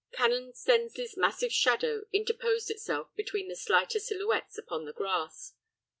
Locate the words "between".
3.15-3.49